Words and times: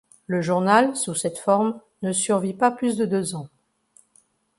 Le 0.25 0.41
journal, 0.41 0.95
sous 0.97 1.13
cette 1.13 1.37
forme, 1.37 1.79
ne 2.01 2.11
survit 2.11 2.55
pas 2.55 2.71
plus 2.71 2.97
de 2.97 3.05
deux 3.05 3.35
ans. 3.35 3.49